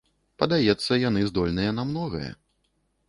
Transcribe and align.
Падаецца, 0.43 0.97
яны 1.09 1.21
здольныя 1.33 1.75
на 1.81 1.89
многае. 1.91 2.31